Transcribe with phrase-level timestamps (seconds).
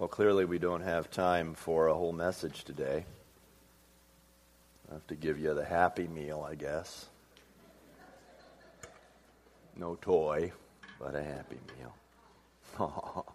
[0.00, 3.04] Well, clearly, we don't have time for a whole message today.
[4.90, 7.04] I have to give you the happy meal, I guess.
[9.76, 10.52] No toy,
[10.98, 11.94] but a happy meal.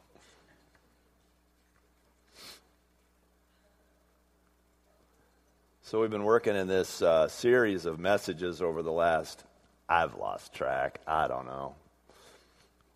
[5.84, 9.44] so, we've been working in this uh, series of messages over the last,
[9.88, 11.76] I've lost track, I don't know,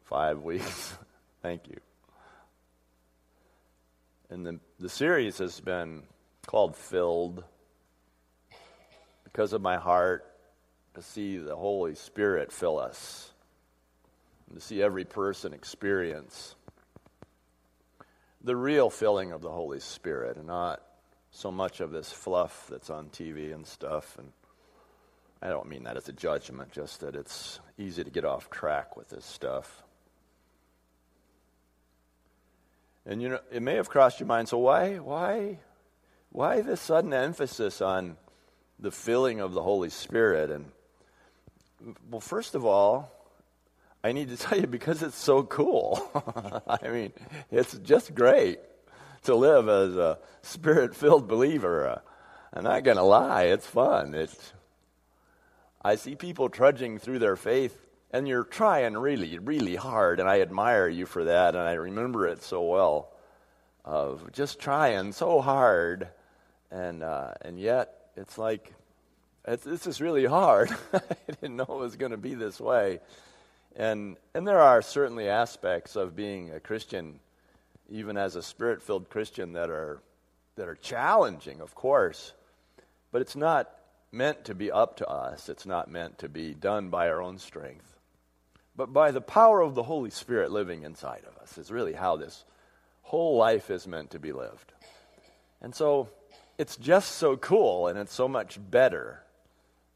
[0.06, 0.98] five weeks.
[1.44, 1.80] Thank you.
[4.30, 6.04] And the, the series has been
[6.46, 7.44] called Filled
[9.24, 10.26] because of my heart
[10.94, 13.32] to see the Holy Spirit fill us
[14.54, 16.56] to see every person experience
[18.42, 20.82] the real filling of the Holy Spirit and not
[21.32, 24.18] so much of this fluff that's on TV and stuff.
[24.18, 24.32] And
[25.42, 28.96] I don't mean that as a judgment, just that it's easy to get off track
[28.98, 29.84] with this stuff.
[33.10, 34.50] And you know, it may have crossed your mind.
[34.50, 35.58] So why, why,
[36.32, 38.18] why this sudden emphasis on
[38.78, 40.52] the filling of the Holy Spirit?
[40.52, 40.66] And
[42.08, 43.12] well, first of all,
[44.04, 46.00] I need to tell you because it's so cool.
[46.68, 47.12] I mean,
[47.50, 48.60] it's just great
[49.24, 52.04] to live as a spirit-filled believer.
[52.54, 54.14] I'm not going to lie; it's fun.
[54.14, 54.54] It's
[55.82, 60.42] I see people trudging through their faith and you're trying really, really hard, and I
[60.42, 63.12] admire you for that, and I remember it so well
[63.86, 66.08] of just trying so hard,
[66.72, 68.74] and uh, and yet it's like
[69.48, 70.70] it's, this is really hard.
[70.94, 73.00] I didn't know it was going to be this way,
[73.76, 77.20] and and there are certainly aspects of being a Christian,
[77.90, 80.02] even as a spirit-filled Christian, that are
[80.56, 82.34] that are challenging, of course,
[83.12, 83.70] but it's not
[84.12, 85.48] meant to be up to us.
[85.48, 87.99] It's not meant to be done by our own strength
[88.80, 92.16] but by the power of the Holy Spirit living inside of us, is really how
[92.16, 92.46] this
[93.02, 94.72] whole life is meant to be lived.
[95.62, 96.08] And so
[96.58, 99.22] it's just so cool and it's so much better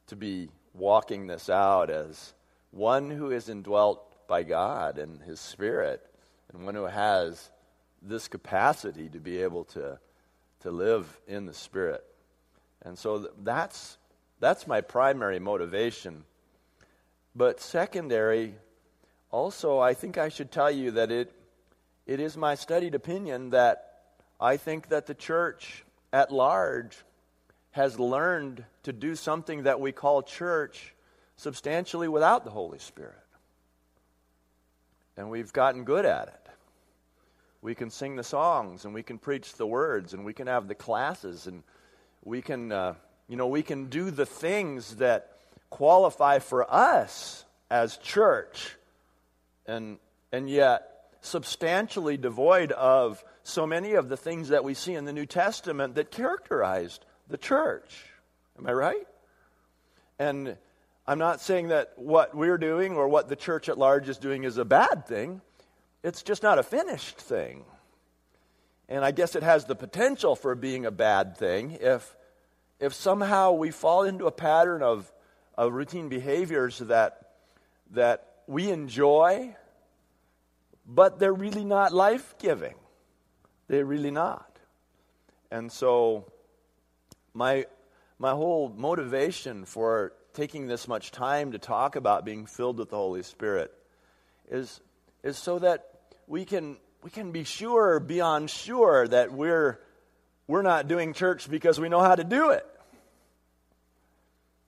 [0.07, 2.33] to be walking this out as
[2.71, 6.05] one who is indwelt by God and His Spirit,
[6.51, 7.51] and one who has
[8.01, 9.97] this capacity to be able to,
[10.59, 12.03] to live in the Spirit.
[12.81, 13.97] And so that's,
[14.41, 16.25] that's my primary motivation.
[17.33, 18.55] But secondary
[19.33, 21.33] also, I think I should tell you that it,
[22.05, 24.01] it is my studied opinion that
[24.39, 25.83] I think that the church
[26.13, 26.95] at large
[27.71, 30.93] has learned to do something that we call church
[31.35, 33.15] substantially without the Holy Spirit.
[35.17, 36.51] And we've gotten good at it.
[37.63, 40.67] We can sing the songs and we can preach the words and we can have
[40.67, 41.63] the classes and
[42.23, 42.93] we can, uh,
[43.27, 45.39] you know, we can do the things that
[45.71, 48.75] qualify for us as church
[49.65, 49.97] and,
[50.31, 50.89] and yet
[51.21, 55.95] substantially devoid of so many of the things that we see in the New Testament
[55.95, 58.05] that characterized the church.
[58.57, 59.07] Am I right?
[60.19, 60.57] And
[61.07, 64.43] I'm not saying that what we're doing or what the church at large is doing
[64.43, 65.41] is a bad thing.
[66.03, 67.63] It's just not a finished thing.
[68.89, 72.15] And I guess it has the potential for being a bad thing if,
[72.79, 75.11] if somehow we fall into a pattern of,
[75.57, 77.31] of routine behaviors that,
[77.91, 79.55] that we enjoy,
[80.85, 82.75] but they're really not life giving.
[83.67, 84.59] They're really not.
[85.51, 86.31] And so,
[87.33, 87.65] my,
[88.19, 92.97] my whole motivation for taking this much time to talk about being filled with the
[92.97, 93.71] Holy Spirit
[94.49, 94.81] is,
[95.23, 95.89] is so that
[96.27, 99.79] we can, we can be sure, beyond sure, that we're,
[100.47, 102.65] we're not doing church because we know how to do it.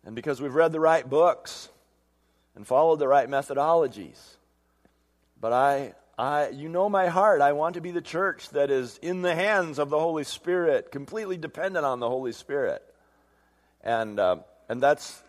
[0.05, 1.69] And because we've read the right books
[2.55, 4.19] and followed the right methodologies.
[5.39, 7.41] But I, I, you know my heart.
[7.41, 10.91] I want to be the church that is in the hands of the Holy Spirit,
[10.91, 12.81] completely dependent on the Holy Spirit.
[13.83, 14.37] And, uh,
[14.69, 15.21] and that's,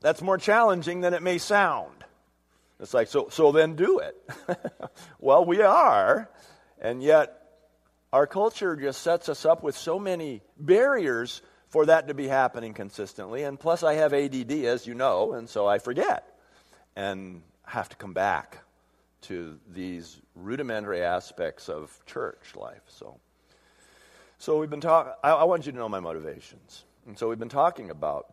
[0.00, 2.04] that's more challenging than it may sound.
[2.80, 4.16] It's like, so, so then do it.
[5.20, 6.28] well, we are,
[6.80, 7.40] and yet
[8.12, 12.74] our culture just sets us up with so many barriers for that to be happening
[12.74, 13.44] consistently.
[13.44, 16.33] And plus, I have ADD, as you know, and so I forget
[16.96, 18.58] and have to come back
[19.22, 22.82] to these rudimentary aspects of church life.
[22.88, 23.18] So,
[24.38, 25.12] so we've been talking.
[25.22, 28.26] I, want you to know my motivations, and so we've been talking about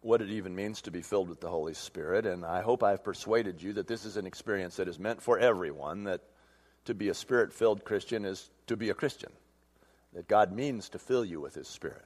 [0.00, 3.02] what it even means to be filled with the Holy Spirit, and I hope I've
[3.02, 6.04] persuaded you that this is an experience that is meant for everyone.
[6.04, 6.20] That
[6.84, 9.32] to be a spirit-filled Christian is to be a Christian.
[10.12, 12.04] That God means to fill you with His Spirit,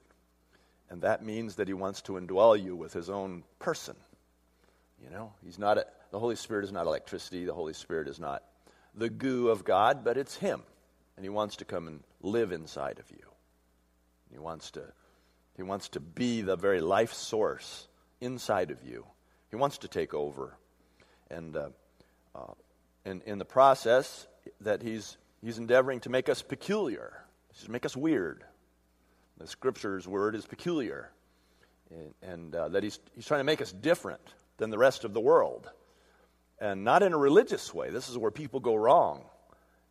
[0.89, 3.97] and that means that He wants to indwell you with His own person.
[5.03, 7.45] You know, He's not a, the Holy Spirit is not electricity.
[7.45, 8.43] The Holy Spirit is not
[8.95, 10.63] the goo of God, but it's Him.
[11.17, 13.25] and He wants to come and live inside of you.
[14.31, 14.83] He wants to,
[15.57, 17.89] he wants to be the very life source
[18.21, 19.05] inside of you.
[19.51, 20.57] He wants to take over.
[21.31, 21.69] And uh,
[22.35, 22.55] uh,
[23.05, 24.27] in, in the process,
[24.63, 27.25] that he's, he's endeavoring to make us peculiar,
[27.65, 28.45] to make us weird.
[29.39, 31.11] The scripture's word is peculiar.
[31.91, 34.23] And, and uh, that he's, he's trying to make us different
[34.63, 35.69] than the rest of the world.
[36.61, 37.91] And not in a religious way.
[37.91, 39.25] This is where people go wrong.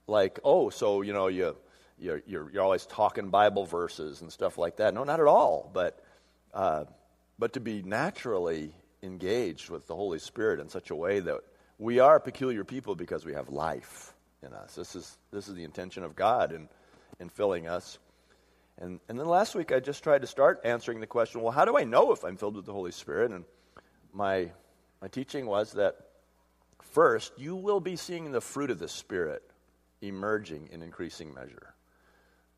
[0.08, 1.58] Like, oh, so, you know, you,
[2.00, 4.94] you're, you're, you're always talking Bible verses and stuff like that.
[4.94, 5.70] No, not at all.
[5.74, 6.02] But,
[6.54, 6.86] uh,
[7.38, 8.74] but to be naturally
[9.04, 11.42] engaged with the Holy Spirit in such a way that
[11.78, 14.76] we are peculiar people because we have life in us.
[14.76, 16.70] This is, this is the intention of God in,
[17.20, 18.00] in filling us.
[18.80, 21.66] And, and then last week I just tried to start answering the question well, how
[21.66, 23.32] do I know if I'm filled with the Holy Spirit?
[23.32, 23.44] And
[24.14, 24.52] my,
[25.02, 25.96] my teaching was that
[26.82, 29.42] first, you will be seeing the fruit of the Spirit
[30.02, 31.74] emerging in increasing measure.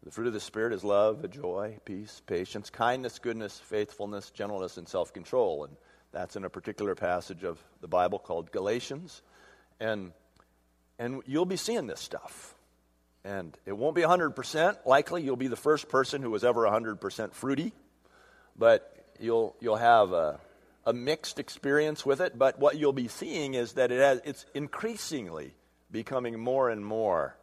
[0.04, 4.88] The fruit of the Spirit is love, joy, peace, patience, kindness, goodness, faithfulness, gentleness, and
[4.88, 5.64] self control.
[5.64, 5.78] And
[6.12, 9.22] that's in a particular passage of the Bible called Galatians.
[9.80, 10.12] And,
[11.00, 12.54] and you'll be seeing this stuff.
[13.24, 14.86] And it won't be 100%.
[14.86, 17.72] Likely, you'll be the first person who was ever 100% fruity.
[18.58, 20.42] But you'll, you'll have a,
[20.86, 22.38] a mixed experience with it.
[22.38, 25.54] But what you'll be seeing is that it has, it's increasingly
[25.92, 27.38] becoming more and more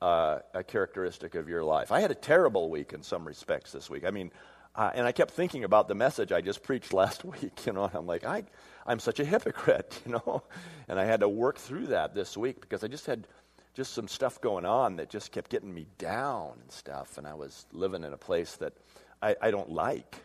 [0.00, 1.92] uh, a characteristic of your life.
[1.92, 4.04] I had a terrible week in some respects this week.
[4.04, 4.32] I mean,
[4.74, 7.84] uh, and I kept thinking about the message I just preached last week, you know,
[7.84, 8.44] and I'm like, I,
[8.86, 10.42] I'm such a hypocrite, you know,
[10.88, 13.26] and I had to work through that this week because I just had
[13.74, 17.34] just some stuff going on that just kept getting me down and stuff, and I
[17.34, 18.74] was living in a place that
[19.22, 20.16] I, I don't like,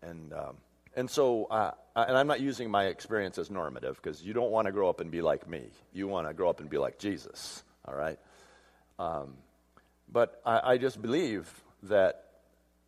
[0.00, 0.56] and um,
[0.96, 4.66] and so, uh, and I'm not using my experience as normative because you don't want
[4.66, 5.62] to grow up and be like me.
[5.92, 8.18] You want to grow up and be like Jesus, all right?
[8.98, 9.34] Um,
[10.10, 11.50] but I, I just believe
[11.84, 12.24] that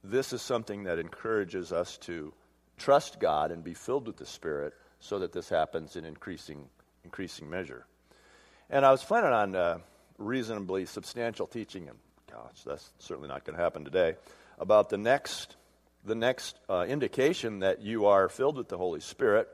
[0.05, 2.33] this is something that encourages us to
[2.79, 6.69] trust God and be filled with the Spirit so that this happens in increasing,
[7.05, 7.87] increasing measure.
[8.71, 9.79] And I was planning on uh,
[10.19, 11.99] reasonably substantial teaching, and
[12.31, 14.17] gosh, that's certainly not going to happen today,
[14.59, 15.57] about the next,
[16.07, 19.49] the next uh, indication that you are filled with the Holy Spirit.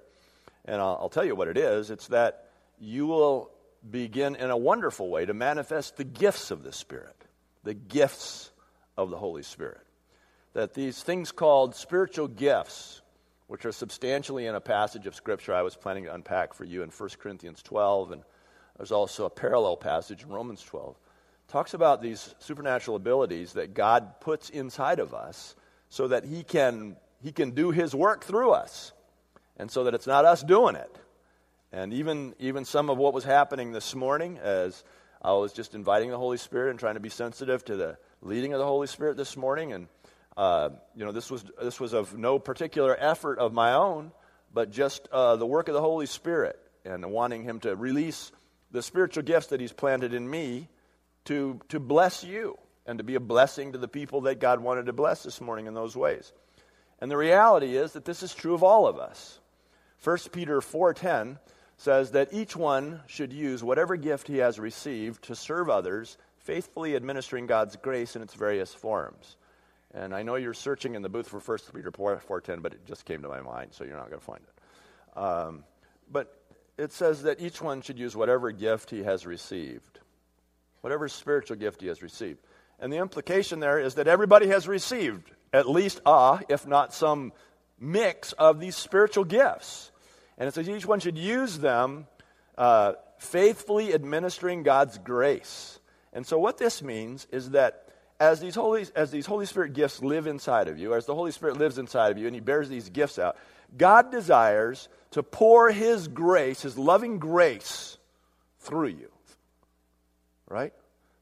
[0.64, 3.50] And I'll, I'll tell you what it is it's that you will
[3.88, 7.16] begin in a wonderful way to manifest the gifts of the Spirit,
[7.64, 8.50] the gifts
[8.96, 9.80] of the Holy Spirit.
[10.52, 13.00] That these things called spiritual gifts,
[13.46, 16.82] which are substantially in a passage of Scripture I was planning to unpack for you
[16.82, 18.22] in 1 Corinthians 12, and
[18.76, 20.96] there's also a parallel passage in Romans 12,
[21.48, 25.54] talks about these supernatural abilities that God puts inside of us
[25.92, 28.92] so that He can, he can do His work through us,
[29.56, 30.98] and so that it's not us doing it
[31.72, 34.84] and even, even some of what was happening this morning as
[35.22, 38.52] I was just inviting the Holy Spirit and trying to be sensitive to the leading
[38.52, 39.72] of the Holy Spirit this morning.
[39.72, 39.88] And,
[40.36, 44.12] uh, you know, this was, this was of no particular effort of my own,
[44.52, 48.32] but just uh, the work of the Holy Spirit and wanting Him to release
[48.70, 50.68] the spiritual gifts that He's planted in me
[51.24, 54.86] to, to bless you and to be a blessing to the people that God wanted
[54.86, 56.32] to bless this morning in those ways.
[57.00, 59.40] And the reality is that this is true of all of us.
[60.04, 61.38] 1 Peter 4:10
[61.76, 66.94] says that each one should use whatever gift he has received to serve others, faithfully
[66.94, 69.36] administering God's grace in its various forms.
[69.94, 73.04] And I know you're searching in the booth for 1 Peter 4.10, but it just
[73.04, 75.18] came to my mind, so you're not going to find it.
[75.18, 75.64] Um,
[76.10, 76.40] but
[76.78, 79.98] it says that each one should use whatever gift he has received,
[80.80, 82.38] whatever spiritual gift he has received.
[82.78, 87.32] And the implication there is that everybody has received at least a, if not some
[87.78, 89.90] mix of these spiritual gifts.
[90.38, 92.06] And it says each one should use them
[92.56, 95.78] uh, faithfully administering God's grace.
[96.12, 97.88] And so, what this means is that
[98.20, 101.32] as these, Holy, as these Holy Spirit gifts live inside of you, as the Holy
[101.32, 103.36] Spirit lives inside of you and He bears these gifts out,
[103.76, 107.98] God desires to pour His grace, His loving grace,
[108.60, 109.10] through you.
[110.48, 110.72] Right?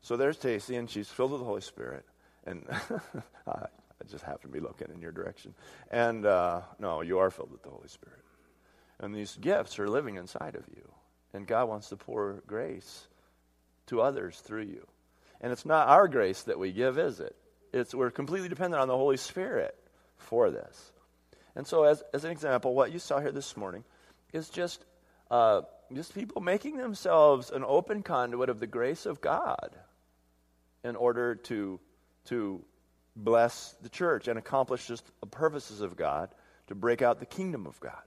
[0.03, 2.05] So there's Tacy, and she's filled with the Holy Spirit.
[2.45, 2.65] And
[3.47, 3.67] I
[4.11, 5.55] just happen to be looking in your direction.
[5.91, 8.25] And uh, no, you are filled with the Holy Spirit.
[8.99, 10.89] And these gifts are living inside of you.
[11.33, 13.07] And God wants to pour grace
[13.87, 14.87] to others through you.
[15.41, 17.37] And it's not our grace that we give, is it?
[17.73, 19.77] It's, we're completely dependent on the Holy Spirit
[20.17, 20.93] for this.
[21.55, 23.85] And so, as, as an example, what you saw here this morning
[24.33, 24.85] is just,
[25.31, 29.77] uh, just people making themselves an open conduit of the grace of God
[30.85, 31.81] in order to,
[32.27, 32.65] to
[33.17, 36.31] bless the church and accomplish just the purposes of God
[36.69, 38.03] to break out the kingdom of God.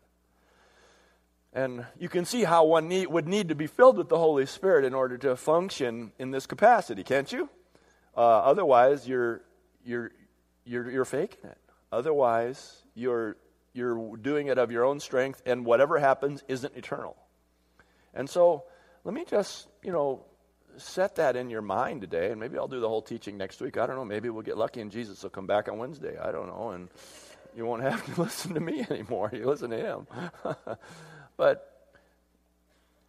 [1.54, 4.48] And you can see how one need, would need to be filled with the Holy
[4.48, 7.48] Spirit in order to function in this capacity, can't you?
[8.18, 9.42] Uh, otherwise, you're,
[9.86, 10.12] you're,
[10.66, 11.58] you're, you're faking it.
[11.92, 13.38] Otherwise, you're,
[13.74, 17.16] you're doing it of your own strength, and whatever happens isn't eternal.
[18.16, 18.64] And so,
[19.04, 20.26] let me just, you know,
[20.78, 23.78] set that in your mind today, and maybe I'll do the whole teaching next week.
[23.78, 24.06] I don't know.
[24.06, 26.18] Maybe we'll get lucky and Jesus will come back on Wednesday.
[26.18, 26.72] I don't know.
[26.72, 26.90] And
[27.56, 29.30] you won't have to listen to me anymore.
[29.34, 30.08] You listen to him.
[31.38, 31.94] but,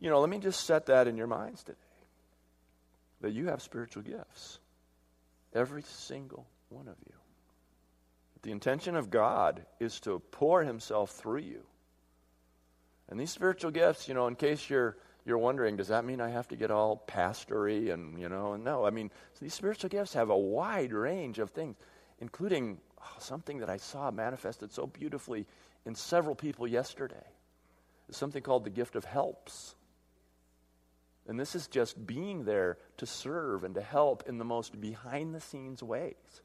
[0.00, 1.78] you know, let me just set that in your minds today
[3.21, 4.59] that you have spiritual gifts.
[5.54, 7.14] Every single one of you.
[8.42, 11.62] The intention of God is to pour himself through you.
[13.09, 16.28] And these spiritual gifts, you know, in case you're you're wondering, does that mean I
[16.28, 18.85] have to get all pastory and, you know, no.
[18.85, 21.76] I mean, these spiritual gifts have a wide range of things,
[22.21, 25.47] including oh, something that I saw manifested so beautifully
[25.87, 27.26] in several people yesterday.
[28.09, 29.75] It's something called the gift of helps.
[31.26, 35.35] And this is just being there to serve and to help in the most behind
[35.35, 36.43] the scenes ways.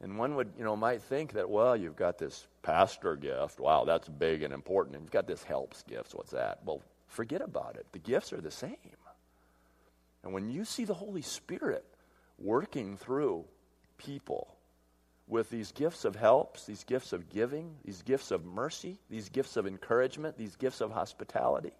[0.00, 3.60] And one would, you know, might think that, well, you've got this pastor gift.
[3.60, 4.96] Wow, that's big and important.
[4.96, 6.14] And you've got this helps gift.
[6.14, 6.60] What's that?
[6.64, 7.86] Well, forget about it.
[7.92, 8.76] The gifts are the same.
[10.22, 11.84] And when you see the Holy Spirit
[12.38, 13.44] working through
[13.98, 14.54] people
[15.26, 19.56] with these gifts of helps, these gifts of giving, these gifts of mercy, these gifts
[19.56, 21.72] of encouragement, these gifts of hospitality,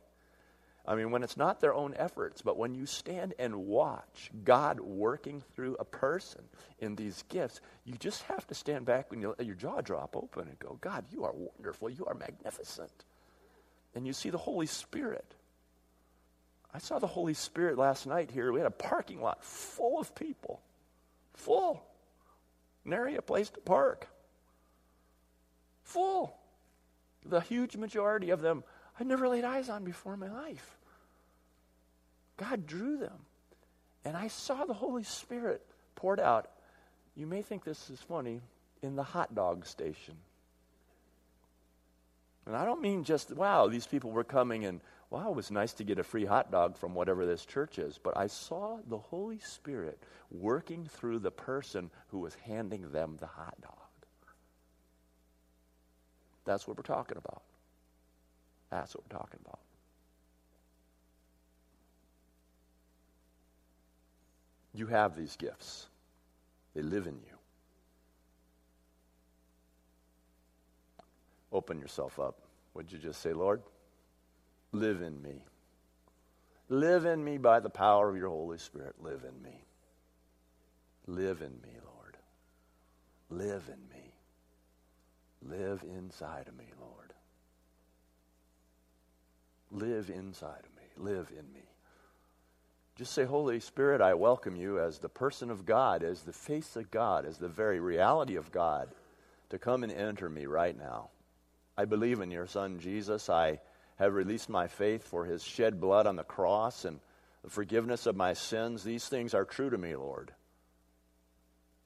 [0.86, 4.80] I mean, when it's not their own efforts, but when you stand and watch God
[4.80, 6.42] working through a person
[6.78, 10.58] in these gifts, you just have to stand back let your jaw drop open and
[10.58, 11.90] go, God, you are wonderful.
[11.90, 13.04] You are magnificent
[13.94, 15.34] and you see the Holy Spirit.
[16.72, 18.52] I saw the Holy Spirit last night here.
[18.52, 20.60] We had a parking lot full of people.
[21.34, 21.82] Full.
[22.84, 24.06] Nary a place to park.
[25.82, 26.36] Full.
[27.26, 28.62] The huge majority of them
[29.00, 30.78] I'd never laid eyes on before in my life.
[32.36, 33.24] God drew them.
[34.04, 36.50] And I saw the Holy Spirit poured out.
[37.16, 38.40] You may think this is funny
[38.82, 40.14] in the hot dog station.
[42.50, 45.72] And I don't mean just, wow, these people were coming and, wow, it was nice
[45.74, 47.96] to get a free hot dog from whatever this church is.
[47.96, 50.02] But I saw the Holy Spirit
[50.32, 53.76] working through the person who was handing them the hot dog.
[56.44, 57.44] That's what we're talking about.
[58.68, 59.60] That's what we're talking about.
[64.74, 65.86] You have these gifts,
[66.74, 67.29] they live in you.
[71.52, 72.42] Open yourself up.
[72.74, 73.62] Would you just say, Lord,
[74.72, 75.44] live in me?
[76.68, 78.94] Live in me by the power of your Holy Spirit.
[79.00, 79.64] Live in me.
[81.06, 82.16] Live in me, Lord.
[83.28, 84.14] Live in me.
[85.42, 87.12] Live inside of me, Lord.
[89.72, 91.10] Live inside of me.
[91.12, 91.62] Live in me.
[92.96, 96.76] Just say, Holy Spirit, I welcome you as the person of God, as the face
[96.76, 98.90] of God, as the very reality of God,
[99.48, 101.08] to come and enter me right now.
[101.76, 103.28] I believe in your Son, Jesus.
[103.28, 103.60] I
[103.96, 107.00] have released my faith for his shed blood on the cross and
[107.42, 108.82] the forgiveness of my sins.
[108.82, 110.32] These things are true to me, Lord.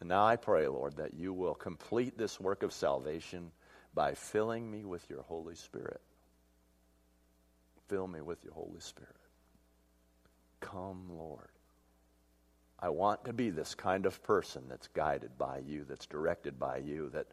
[0.01, 3.53] And now I pray, Lord, that you will complete this work of salvation
[3.95, 6.01] by filling me with your Holy Spirit.
[7.89, 9.15] Fill me with your Holy Spirit.
[10.61, 11.49] Come, Lord.
[12.79, 16.79] I want to be this kind of person that's guided by you, that's directed by
[16.79, 17.27] you, that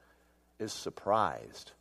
[0.60, 1.72] is surprised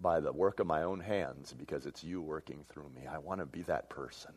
[0.00, 3.06] by the work of my own hands because it's you working through me.
[3.06, 4.32] I want to be that person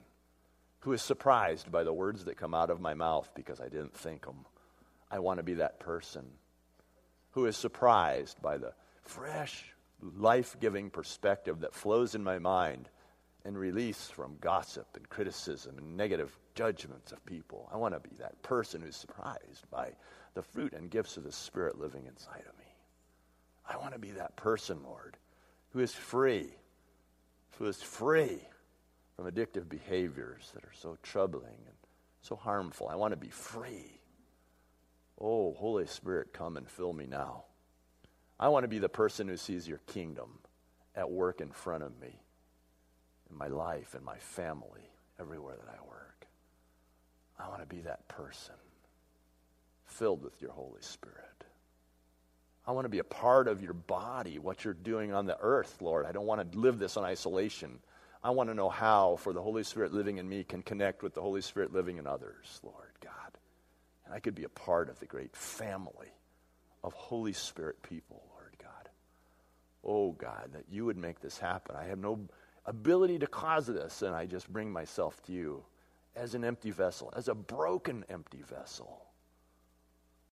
[0.79, 3.95] who is surprised by the words that come out of my mouth because I didn't
[3.95, 4.45] think them.
[5.11, 6.25] I want to be that person
[7.31, 9.65] who is surprised by the fresh,
[10.17, 12.89] life giving perspective that flows in my mind
[13.45, 17.69] and release from gossip and criticism and negative judgments of people.
[17.73, 19.91] I want to be that person who's surprised by
[20.33, 22.65] the fruit and gifts of the Spirit living inside of me.
[23.67, 25.17] I want to be that person, Lord,
[25.71, 26.49] who is free,
[27.57, 28.41] who is free
[29.15, 31.75] from addictive behaviors that are so troubling and
[32.21, 32.87] so harmful.
[32.87, 34.01] I want to be free.
[35.19, 37.43] Oh, Holy Spirit, come and fill me now.
[38.39, 40.39] I want to be the person who sees your kingdom
[40.95, 42.21] at work in front of me,
[43.29, 46.27] in my life, in my family, everywhere that I work.
[47.39, 48.55] I want to be that person
[49.85, 51.45] filled with your Holy Spirit.
[52.71, 55.81] I want to be a part of your body, what you're doing on the earth,
[55.81, 56.05] Lord.
[56.05, 57.79] I don't want to live this in isolation.
[58.23, 61.13] I want to know how, for the Holy Spirit living in me, can connect with
[61.13, 63.37] the Holy Spirit living in others, Lord God.
[64.05, 66.13] And I could be a part of the great family
[66.81, 68.89] of Holy Spirit people, Lord God.
[69.83, 71.75] Oh, God, that you would make this happen.
[71.75, 72.21] I have no
[72.65, 75.61] ability to cause this, and I just bring myself to you
[76.15, 79.10] as an empty vessel, as a broken empty vessel